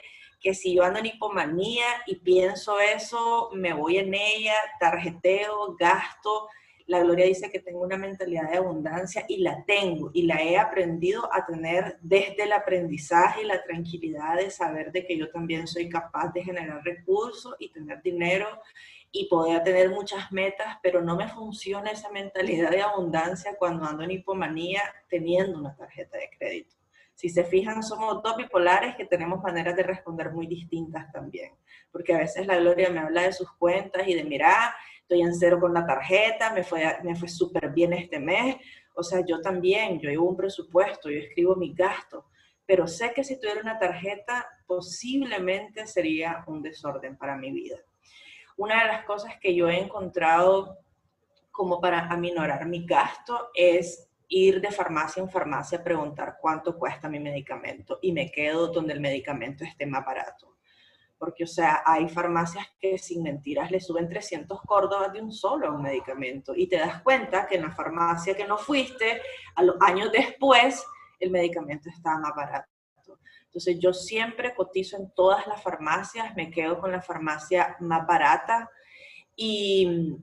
[0.46, 6.48] que si yo ando en hipomanía y pienso eso, me voy en ella, tarjeteo, gasto.
[6.87, 10.56] la Gloria dice que tengo una mentalidad de abundancia y la tengo y la he
[10.56, 15.66] aprendido a tener desde el aprendizaje y la tranquilidad de saber de que yo también
[15.66, 18.46] soy capaz de generar recursos y tener dinero
[19.11, 24.04] y poder tener muchas metas, pero no me funciona esa mentalidad de abundancia cuando ando
[24.04, 26.76] en hipomanía teniendo una tarjeta de crédito.
[27.16, 31.50] Si se fijan, somos dos bipolares que tenemos maneras de responder muy distintas también,
[31.90, 35.35] porque a veces la Gloria me habla de sus cuentas y de, mira, estoy en
[35.35, 38.57] cero con la tarjeta, me fue, me fue súper bien este mes.
[38.94, 42.22] O sea, yo también, yo llevo un presupuesto, yo escribo mis gastos,
[42.66, 47.79] pero sé que si tuviera una tarjeta, posiblemente sería un desorden para mi vida.
[48.59, 50.81] Una de las cosas que yo he encontrado
[51.50, 57.08] como para aminorar mi gasto es ir de farmacia en farmacia a preguntar cuánto cuesta
[57.08, 60.56] mi medicamento y me quedo donde el medicamento esté más barato.
[61.18, 65.68] Porque, o sea, hay farmacias que sin mentiras le suben 300 córdobas de un solo
[65.68, 66.54] a un medicamento.
[66.54, 69.22] Y te das cuenta que en la farmacia que no fuiste,
[69.54, 70.84] a los años después,
[71.18, 72.68] el medicamento estaba más barato.
[73.44, 78.70] Entonces, yo siempre cotizo en todas las farmacias, me quedo con la farmacia más barata.
[79.34, 80.18] Y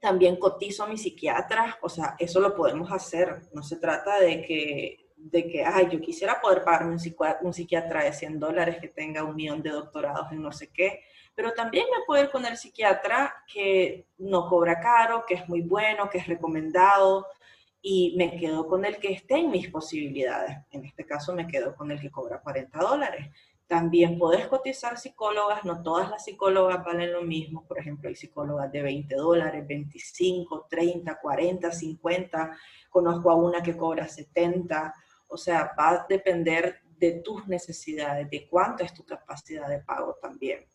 [0.00, 4.42] también cotizo a mi psiquiatra, o sea, eso lo podemos hacer, no se trata de
[4.42, 9.24] que de que, ay, yo quisiera poder pagarme un, psiquiatra de 100 dólares que tenga
[9.24, 11.00] un millón de doctorados en no sé qué,
[11.34, 15.62] pero también me puedo ir con el psiquiatra que no cobra caro, que es muy
[15.62, 17.26] bueno, que es recomendado,
[17.82, 20.56] y me quedo con el que esté en mis posibilidades.
[20.70, 23.28] En este caso me quedo con el que cobra 40 dólares.
[23.68, 27.66] También puedes cotizar psicólogas, no todas las psicólogas valen lo mismo.
[27.66, 32.56] Por ejemplo, hay psicólogas de 20 dólares, 25, 30, 40, 50.
[32.88, 34.94] Conozco a una que cobra 70.
[35.28, 40.16] O sea, va a depender de tus necesidades, de cuánta es tu capacidad de pago
[40.20, 40.66] también.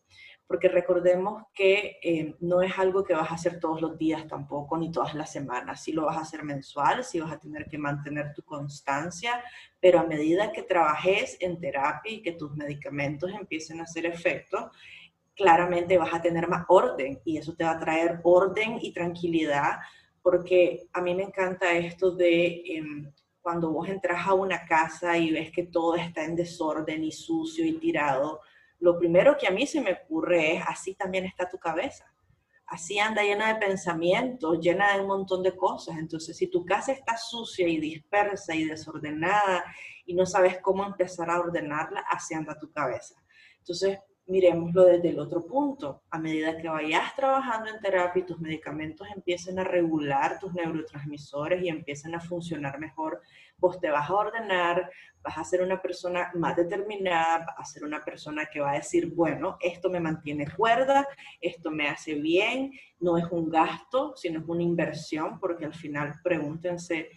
[0.48, 4.78] Porque recordemos que eh, no es algo que vas a hacer todos los días tampoco,
[4.78, 5.84] ni todas las semanas.
[5.84, 9.44] Sí lo vas a hacer mensual, sí vas a tener que mantener tu constancia,
[9.80, 14.72] pero a medida que trabajes en terapia y que tus medicamentos empiecen a hacer efecto,
[15.36, 19.80] claramente vas a tener más orden y eso te va a traer orden y tranquilidad
[20.24, 25.32] porque a mí me encanta esto de em, cuando vos entras a una casa y
[25.32, 28.40] ves que todo está en desorden y sucio y tirado,
[28.84, 32.06] lo primero que a mí se me ocurre es, así también está tu cabeza.
[32.66, 35.98] Así anda llena de pensamientos, llena de un montón de cosas.
[35.98, 39.64] Entonces, si tu casa está sucia y dispersa y desordenada
[40.06, 43.16] y no sabes cómo empezar a ordenarla, así anda tu cabeza.
[43.60, 46.04] Entonces, miremoslo desde el otro punto.
[46.10, 51.62] A medida que vayas trabajando en terapia y tus medicamentos empiecen a regular tus neurotransmisores
[51.64, 53.22] y empiecen a funcionar mejor,
[53.58, 54.90] vos te vas a ordenar,
[55.22, 58.76] vas a ser una persona más determinada, vas a ser una persona que va a
[58.76, 61.08] decir, bueno, esto me mantiene cuerda,
[61.40, 66.14] esto me hace bien, no es un gasto, sino es una inversión, porque al final
[66.24, 67.10] pregúntense,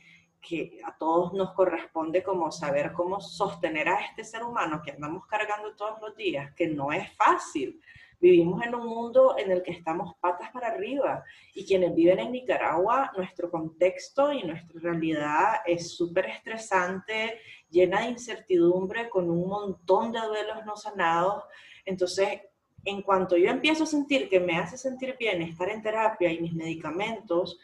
[0.47, 5.27] que a todos nos corresponde como saber cómo sostener a este ser humano que andamos
[5.27, 7.81] cargando todos los días, que no es fácil.
[8.19, 11.23] Vivimos en un mundo en el que estamos patas para arriba
[11.55, 18.11] y quienes viven en Nicaragua, nuestro contexto y nuestra realidad es súper estresante, llena de
[18.11, 21.45] incertidumbre, con un montón de duelos no sanados.
[21.85, 22.41] Entonces,
[22.85, 26.41] en cuanto yo empiezo a sentir que me hace sentir bien estar en terapia y
[26.41, 27.59] mis medicamentos,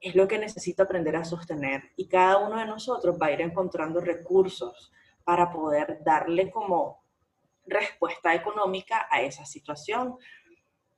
[0.00, 1.90] es lo que necesito aprender a sostener.
[1.96, 4.92] Y cada uno de nosotros va a ir encontrando recursos
[5.24, 7.04] para poder darle como
[7.66, 10.16] respuesta económica a esa situación.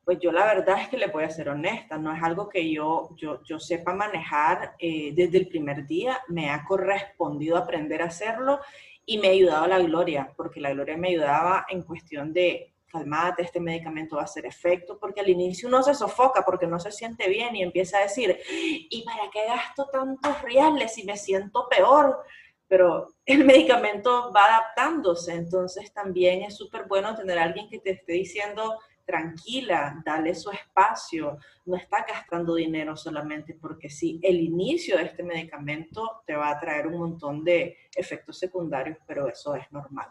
[0.05, 2.73] Pues yo la verdad es que le voy a ser honesta, no es algo que
[2.73, 8.07] yo, yo, yo sepa manejar eh, desde el primer día, me ha correspondido aprender a
[8.07, 8.61] hacerlo
[9.07, 13.43] y me ha ayudado la gloria, porque la gloria me ayudaba en cuestión de calmate,
[13.43, 16.93] este medicamento va a hacer efecto, porque al inicio uno se sofoca porque no se
[16.93, 21.69] siente bien y empieza a decir, ¿y para qué gasto tantos reales si me siento
[21.69, 22.23] peor?
[22.69, 28.13] Pero el medicamento va adaptándose, entonces también es súper bueno tener alguien que te esté
[28.13, 35.05] diciendo, tranquila, dale su espacio, no está gastando dinero solamente porque sí, el inicio de
[35.05, 40.09] este medicamento te va a traer un montón de efectos secundarios, pero eso es normal.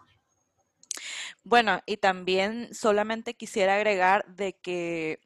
[1.44, 5.20] Bueno, y también solamente quisiera agregar de que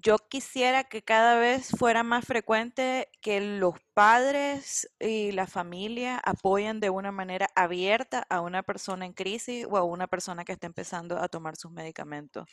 [0.00, 6.78] yo quisiera que cada vez fuera más frecuente que los padres y la familia apoyen
[6.78, 10.66] de una manera abierta a una persona en crisis o a una persona que está
[10.68, 12.46] empezando a tomar sus medicamentos.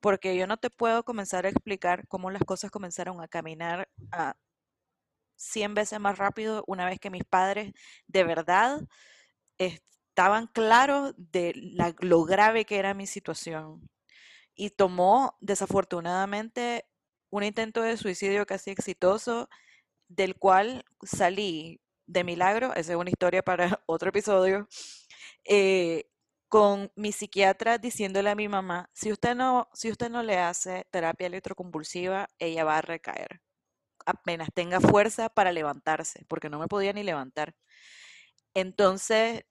[0.00, 4.34] Porque yo no te puedo comenzar a explicar cómo las cosas comenzaron a caminar a
[5.36, 7.72] 100 veces más rápido una vez que mis padres
[8.06, 8.80] de verdad
[10.12, 11.54] estaban claros de
[12.00, 13.88] lo grave que era mi situación.
[14.54, 16.86] Y tomó, desafortunadamente,
[17.30, 19.48] un intento de suicidio casi exitoso,
[20.08, 24.68] del cual salí de milagro, esa es una historia para otro episodio,
[25.44, 26.04] eh,
[26.48, 30.86] con mi psiquiatra diciéndole a mi mamá, si usted no, si usted no le hace
[30.90, 33.40] terapia electroconvulsiva, ella va a recaer.
[34.04, 37.54] Apenas tenga fuerza para levantarse, porque no me podía ni levantar.
[38.54, 39.44] Entonces,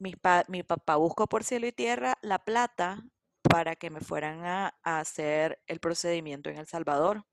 [0.00, 3.04] mi, papá buscó por cielo y tierra la plata
[3.42, 7.24] para que me fueran a, a hacer el procedimiento en El Salvador.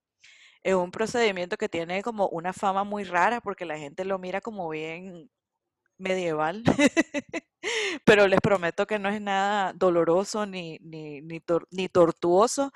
[0.64, 4.42] Es un procedimiento que tiene como una fama muy rara porque la gente lo mira
[4.42, 5.30] como bien
[5.98, 6.64] medieval,
[8.06, 12.72] pero les prometo que no es nada doloroso ni, ni, ni, tortuoso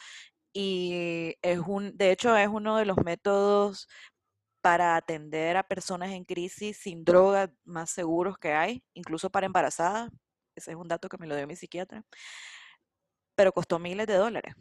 [0.54, 3.88] y es un, de hecho es uno de los métodos
[4.62, 10.12] para atender a personas en crisis sin droga más seguros que hay, incluso para embarazadas.
[10.55, 12.03] Ese es un dato que me lo dio mi psiquiatra.
[13.36, 14.55] Pero costó miles de dólares.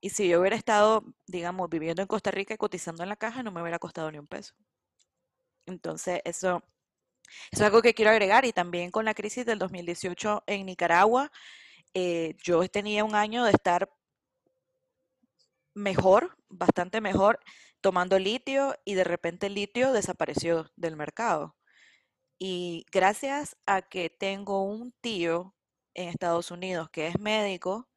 [0.00, 3.42] Y si yo hubiera estado, digamos, viviendo en Costa Rica y cotizando en la caja,
[3.42, 4.54] no me hubiera costado ni un peso.
[5.66, 6.62] Entonces, eso
[7.50, 11.30] eso es algo que quiero agregar y también con la crisis del 2018 en Nicaragua,
[11.94, 13.90] eh, yo tenía un año de estar
[15.74, 17.40] mejor, bastante mejor,
[17.82, 21.56] tomando litio y de repente el litio desapareció del mercado.
[22.38, 25.54] Y gracias a que tengo un tío
[25.94, 27.88] en Estados Unidos que es médico,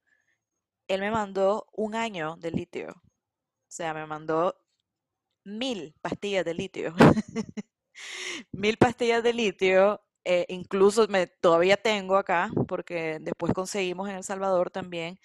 [0.87, 2.89] él me mandó un año de litio.
[2.91, 4.55] O sea, me mandó
[5.45, 6.93] mil pastillas de litio.
[8.51, 14.23] mil pastillas de litio, eh, incluso me, todavía tengo acá, porque después conseguimos en El
[14.23, 15.19] Salvador también.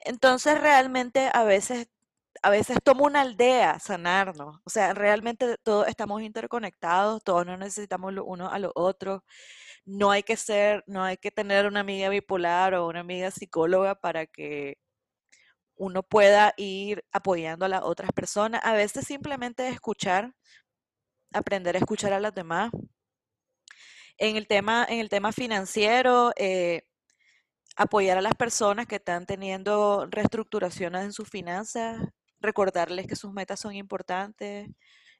[0.00, 1.88] Entonces realmente a veces,
[2.42, 4.60] a veces toma una aldea sanarnos.
[4.64, 9.24] O sea, realmente todos estamos interconectados, todos nos necesitamos lo uno a lo otro.
[9.84, 13.94] No hay que ser, no hay que tener una amiga bipolar o una amiga psicóloga
[13.96, 14.78] para que
[15.76, 18.60] uno pueda ir apoyando a las otras personas.
[18.64, 20.34] A veces simplemente escuchar
[21.32, 22.70] aprender a escuchar a las demás.
[24.18, 26.82] En el tema, en el tema financiero, eh,
[27.76, 32.00] apoyar a las personas que están teniendo reestructuraciones en sus finanzas,
[32.40, 34.68] recordarles que sus metas son importantes.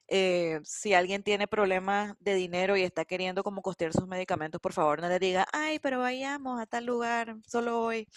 [0.07, 4.73] Eh, si alguien tiene problemas de dinero y está queriendo como costear sus medicamentos, por
[4.73, 8.07] favor no le diga, ay, pero vayamos a tal lugar, solo hoy.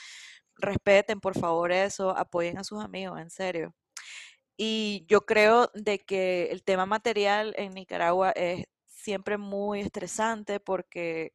[0.56, 3.74] Respeten, por favor, eso, apoyen a sus amigos, en serio.
[4.56, 11.32] Y yo creo de que el tema material en Nicaragua es siempre muy estresante porque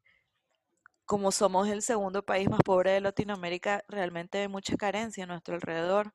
[1.06, 5.56] como somos el segundo país más pobre de Latinoamérica, realmente hay mucha carencia a nuestro
[5.56, 6.14] alrededor,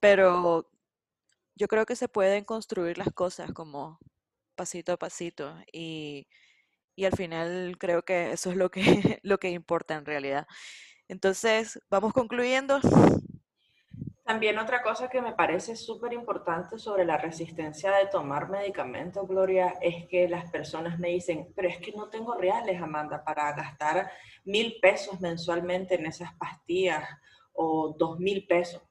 [0.00, 0.70] pero
[1.58, 3.98] yo creo que se pueden construir las cosas como
[4.54, 6.28] pasito a pasito y,
[6.94, 8.80] y al final creo que eso es lo que,
[9.22, 10.46] lo que importa en realidad.
[11.08, 12.80] Entonces, vamos concluyendo.
[14.24, 19.78] También otra cosa que me parece súper importante sobre la resistencia de tomar medicamentos, Gloria,
[19.80, 24.10] es que las personas me dicen, pero es que no tengo reales, Amanda, para gastar
[24.44, 27.08] mil pesos mensualmente en esas pastillas
[27.54, 28.82] o dos mil pesos.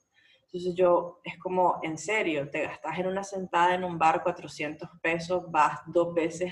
[0.47, 4.89] Entonces yo, es como, en serio, te gastas en una sentada en un bar 400
[5.01, 6.51] pesos, vas dos veces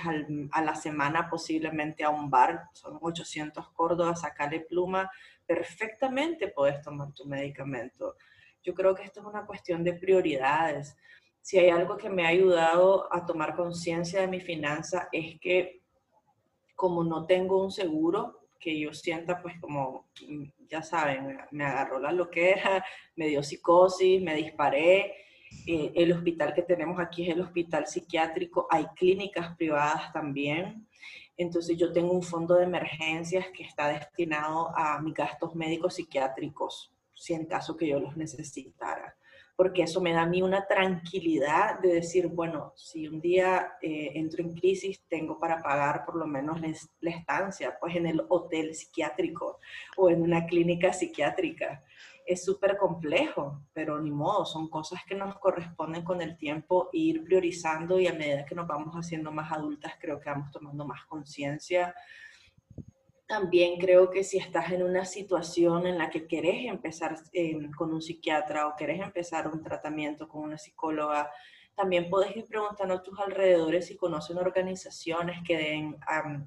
[0.51, 5.09] a la semana posiblemente a un bar, son 800 córdobas, sacarle pluma,
[5.45, 8.15] perfectamente puedes tomar tu medicamento
[8.65, 10.97] yo creo que esto es una cuestión de prioridades.
[11.39, 15.83] Si hay algo que me ha ayudado a tomar conciencia de mi finanza es que
[16.75, 20.07] como no tengo un seguro, que yo sienta pues como,
[20.69, 22.83] ya saben, me agarró la loquera,
[23.15, 25.13] me dio psicosis, me disparé.
[25.67, 30.87] Eh, el hospital que tenemos aquí es el hospital psiquiátrico, hay clínicas privadas también.
[31.37, 36.95] Entonces yo tengo un fondo de emergencias que está destinado a mis gastos médicos psiquiátricos
[37.15, 39.15] si en caso que yo los necesitara.
[39.55, 44.11] Porque eso me da a mí una tranquilidad de decir, bueno, si un día eh,
[44.15, 46.59] entro en crisis, tengo para pagar por lo menos
[46.99, 49.59] la estancia, pues en el hotel psiquiátrico
[49.95, 51.83] o en una clínica psiquiátrica.
[52.25, 57.23] Es súper complejo, pero ni modo, son cosas que nos corresponden con el tiempo ir
[57.23, 61.05] priorizando y a medida que nos vamos haciendo más adultas, creo que vamos tomando más
[61.05, 61.93] conciencia
[63.27, 67.93] también creo que si estás en una situación en la que querés empezar em, con
[67.93, 71.31] un psiquiatra o querés empezar un tratamiento con una psicóloga,
[71.75, 75.97] también puedes ir preguntando a tus alrededores si conocen organizaciones que den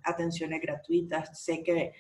[0.04, 1.38] atenciones gratuitas.
[1.38, 1.92] Sé que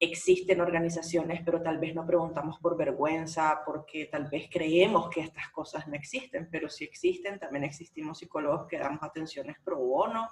[0.00, 5.48] existen organizaciones, pero tal vez no preguntamos por vergüenza, porque tal vez creemos que estas
[5.50, 10.28] cosas no existen, pero si existen, también existimos psicólogos que damos atenciones pro bono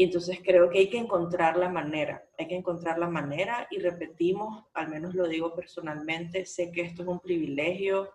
[0.00, 3.80] y entonces creo que hay que encontrar la manera, hay que encontrar la manera y
[3.80, 8.08] repetimos, al menos lo digo personalmente, sé que esto es un privilegio,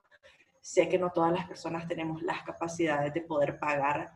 [0.61, 4.13] Sé que no todas las personas tenemos las capacidades de poder pagar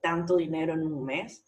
[0.00, 1.44] tanto dinero en un mes,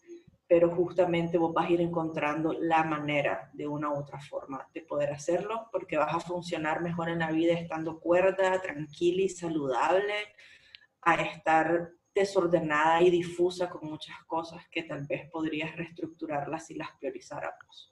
[0.47, 4.79] pero justamente vos vas a ir encontrando la manera de una u otra forma de
[4.79, 10.13] poder hacerlo, porque vas a funcionar mejor en la vida estando cuerda, tranquila y saludable,
[11.01, 16.89] a estar desordenada y difusa con muchas cosas que tal vez podrías reestructurarlas si las
[16.97, 17.91] priorizáramos.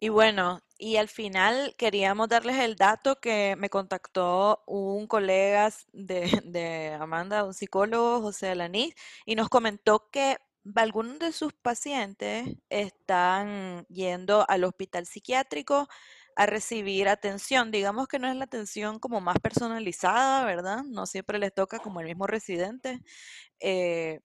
[0.00, 6.40] Y bueno, y al final queríamos darles el dato que me contactó un colega de,
[6.44, 10.36] de Amanda, un psicólogo, José Alaniz, y nos comentó que
[10.74, 15.88] algunos de sus pacientes están yendo al hospital psiquiátrico
[16.38, 17.72] a recibir atención.
[17.72, 20.84] Digamos que no es la atención como más personalizada, ¿verdad?
[20.84, 23.00] No siempre les toca como el mismo residente,
[23.60, 24.20] eh,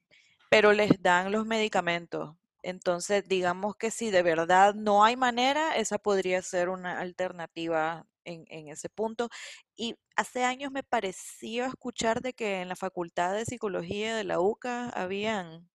[0.49, 2.35] pero les dan los medicamentos.
[2.61, 8.45] Entonces, digamos que si de verdad no hay manera, esa podría ser una alternativa en,
[8.49, 9.29] en, ese punto.
[9.75, 14.39] Y hace años me pareció escuchar de que en la Facultad de Psicología de la
[14.39, 15.67] UCA habían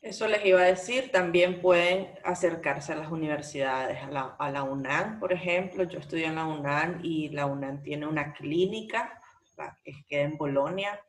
[0.00, 4.62] eso les iba a decir, también pueden acercarse a las universidades, a la, a la,
[4.62, 5.84] UNAM, por ejemplo.
[5.84, 9.20] Yo estudié en la UNAM y la UNAM tiene una clínica
[9.84, 11.00] que queda en Bolonia,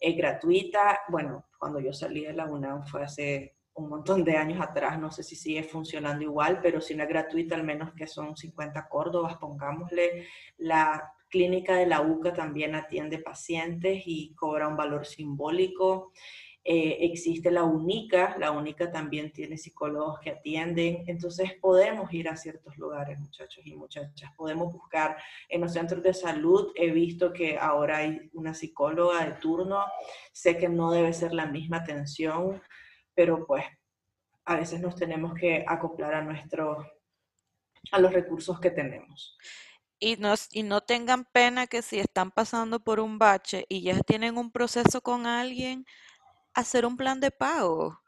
[0.00, 1.00] es gratuita.
[1.08, 5.10] Bueno, cuando yo salí de la UNAM fue hace un montón de años atrás, no
[5.10, 8.88] sé si sigue funcionando igual, pero si no es gratuita, al menos que son 50
[8.88, 10.26] córdobas, pongámosle.
[10.56, 16.12] La clínica de la UCA también atiende pacientes y cobra un valor simbólico.
[16.68, 22.36] Eh, existe la única, la única también tiene psicólogos que atienden, entonces podemos ir a
[22.36, 25.16] ciertos lugares, muchachos y muchachas, podemos buscar
[25.48, 29.84] en los centros de salud, he visto que ahora hay una psicóloga de turno,
[30.32, 32.60] sé que no debe ser la misma atención,
[33.14, 33.64] pero pues
[34.44, 36.84] a veces nos tenemos que acoplar a nuestro,
[37.92, 39.38] a los recursos que tenemos.
[40.00, 44.00] Y no, y no tengan pena que si están pasando por un bache y ya
[44.00, 45.86] tienen un proceso con alguien,
[46.56, 48.00] hacer un plan de pago.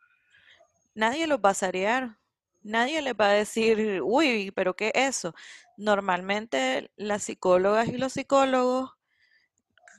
[0.95, 2.19] Nadie los va a sarear.
[2.63, 5.35] Nadie les va a decir, uy, pero ¿qué es eso?
[5.77, 8.91] Normalmente las psicólogas y los psicólogos,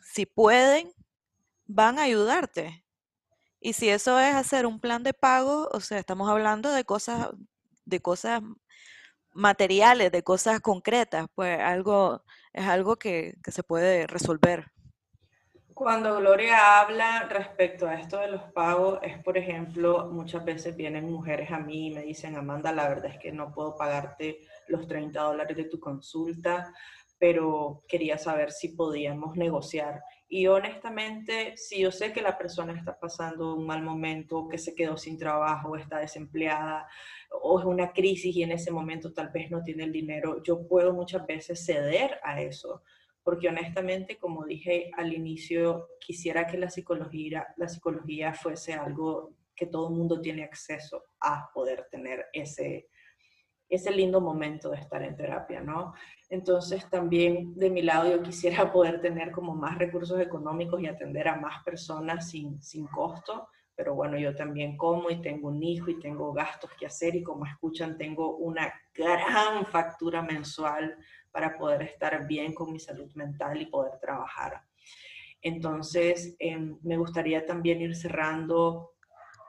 [0.03, 0.91] si pueden,
[1.67, 2.83] van a ayudarte.
[3.61, 7.29] Y si eso es hacer un plan de pago, o sea, estamos hablando de cosas,
[7.85, 8.41] de cosas
[9.33, 12.23] materiales, de cosas concretas, pues algo,
[12.53, 14.71] es algo que, que se puede resolver.
[15.79, 21.09] Cuando Gloria habla respecto a esto de los pagos, es por ejemplo, muchas veces vienen
[21.09, 24.89] mujeres a mí y me dicen, Amanda, la verdad es que no puedo pagarte los
[24.89, 26.73] 30 dólares de tu consulta,
[27.17, 30.03] pero quería saber si podíamos negociar.
[30.27, 34.75] Y honestamente, si yo sé que la persona está pasando un mal momento, que se
[34.75, 36.89] quedó sin trabajo, está desempleada,
[37.41, 40.67] o es una crisis y en ese momento tal vez no tiene el dinero, yo
[40.67, 42.83] puedo muchas veces ceder a eso
[43.29, 49.67] porque honestamente, como dije al inicio, quisiera que la psicología, la psicología fuese algo que
[49.67, 52.87] todo el mundo tiene acceso a poder tener ese,
[53.69, 55.93] ese lindo momento de estar en terapia, ¿no?
[56.27, 61.27] Entonces también de mi lado yo quisiera poder tener como más recursos económicos y atender
[61.27, 65.91] a más personas sin, sin costo, pero bueno, yo también como y tengo un hijo
[65.91, 70.97] y tengo gastos que hacer y como escuchan tengo una gran factura mensual
[71.31, 74.63] para poder estar bien con mi salud mental y poder trabajar.
[75.41, 78.93] Entonces, em, me gustaría también ir cerrando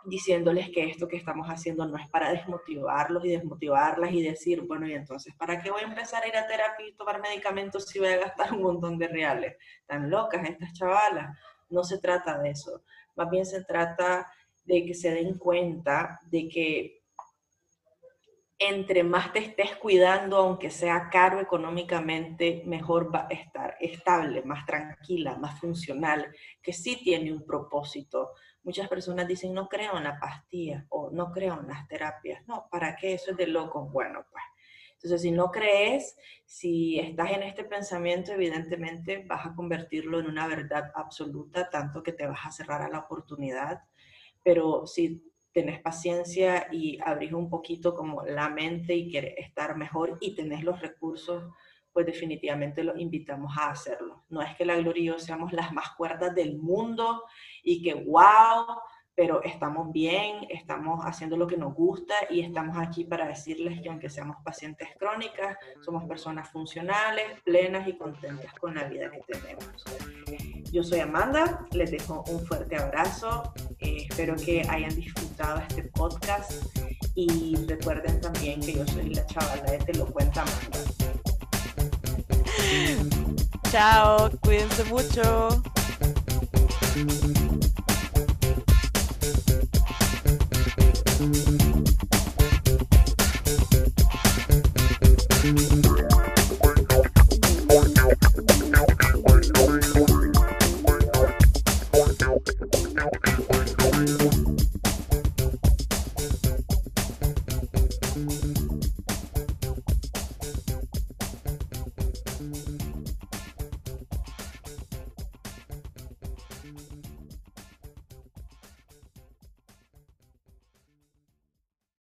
[0.04, 4.86] diciéndoles que esto que estamos haciendo no es para desmotivarlos y desmotivarlas y decir, bueno,
[4.86, 7.98] y entonces, ¿para qué voy a empezar a ir a terapia y tomar medicamentos si
[7.98, 9.56] voy a gastar un montón de reales?
[9.86, 11.36] Tan locas estas chavalas.
[11.68, 12.82] No se trata de eso.
[13.16, 14.26] Más bien se trata
[14.64, 16.99] de que se den cuenta de que
[18.62, 24.66] entre más te estés cuidando, aunque sea caro económicamente, mejor va a estar estable, más
[24.66, 26.30] tranquila, más funcional,
[26.62, 28.32] que sí tiene un propósito.
[28.62, 32.46] Muchas personas dicen, no creo en la pastilla o no creo en las terapias.
[32.46, 33.14] No, ¿para qué?
[33.14, 33.88] Eso es de loco.
[33.88, 34.44] Bueno, pues.
[34.92, 40.46] Entonces, si no crees, si estás en este pensamiento, evidentemente vas a convertirlo en una
[40.46, 43.80] verdad absoluta, tanto que te vas a cerrar a la oportunidad.
[44.44, 45.22] Pero si
[45.52, 50.62] tenés paciencia y abrís un poquito como la mente y querés estar mejor y tenés
[50.62, 51.52] los recursos,
[51.92, 54.24] pues definitivamente los invitamos a hacerlo.
[54.28, 57.24] No es que la Gloria seamos las más cuerdas del mundo
[57.64, 58.64] y que wow,
[59.14, 63.88] pero estamos bien, estamos haciendo lo que nos gusta y estamos aquí para decirles que
[63.88, 69.84] aunque seamos pacientes crónicas, somos personas funcionales, plenas y contentas con la vida que tenemos.
[70.72, 76.52] Yo soy Amanda, les dejo un fuerte abrazo, eh, espero que hayan disfrutado este podcast
[77.16, 80.78] y recuerden también que yo soy la chavala de Te lo cuenta Amanda.
[83.72, 85.62] Chao, cuídense mucho.